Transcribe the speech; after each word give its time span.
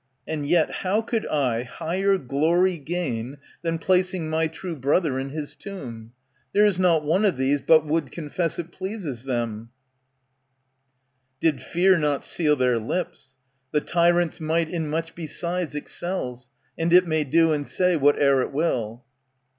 And 0.27 0.47
yet 0.47 0.71
how 0.81 1.03
could 1.03 1.27
I 1.27 1.61
higher 1.61 2.17
glory 2.17 2.79
gain 2.79 3.37
Than 3.61 3.77
placing 3.77 4.31
my 4.31 4.47
true 4.47 4.75
brother 4.75 5.19
in 5.19 5.29
his 5.29 5.53
tomb? 5.53 6.13
There 6.53 6.65
is 6.65 6.79
not 6.79 7.05
one 7.05 7.23
of 7.23 7.37
these 7.37 7.61
but 7.61 7.85
would 7.85 8.11
confess 8.11 8.57
It 8.57 8.71
pleases 8.71 9.25
them, 9.25 9.69
did 11.39 11.61
fear 11.61 11.99
not 11.99 12.25
seal 12.25 12.55
their 12.55 12.79
lips. 12.79 13.37
The 13.73 13.81
tyrant's 13.81 14.39
might 14.41 14.69
in 14.69 14.87
much 14.89 15.13
besides 15.13 15.75
excels. 15.75 16.49
And 16.79 16.91
it 16.91 17.05
may 17.05 17.23
do 17.23 17.51
and 17.53 17.67
say 17.67 17.95
whatever 17.95 18.41
it 18.41 18.51
will. 18.51 19.03